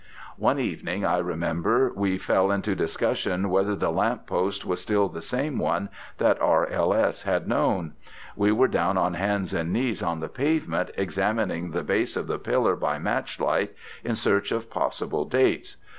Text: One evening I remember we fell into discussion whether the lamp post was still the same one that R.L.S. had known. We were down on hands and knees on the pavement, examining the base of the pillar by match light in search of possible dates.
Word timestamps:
One 0.39 0.57
evening 0.57 1.05
I 1.05 1.19
remember 1.19 1.91
we 1.95 2.17
fell 2.17 2.49
into 2.49 2.73
discussion 2.73 3.51
whether 3.51 3.75
the 3.75 3.91
lamp 3.91 4.25
post 4.25 4.65
was 4.65 4.81
still 4.81 5.07
the 5.09 5.21
same 5.21 5.59
one 5.59 5.89
that 6.17 6.41
R.L.S. 6.41 7.21
had 7.21 7.47
known. 7.47 7.93
We 8.35 8.51
were 8.51 8.67
down 8.67 8.97
on 8.97 9.13
hands 9.13 9.53
and 9.53 9.71
knees 9.71 10.01
on 10.01 10.19
the 10.19 10.27
pavement, 10.27 10.89
examining 10.97 11.69
the 11.69 11.83
base 11.83 12.17
of 12.17 12.25
the 12.25 12.39
pillar 12.39 12.75
by 12.75 12.97
match 12.97 13.39
light 13.39 13.75
in 14.03 14.15
search 14.15 14.51
of 14.51 14.71
possible 14.71 15.23
dates. 15.23 15.77